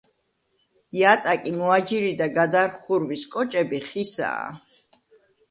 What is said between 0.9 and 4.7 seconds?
იატაკი, მოაჯირი და გადახურვის კოჭები ხისაა.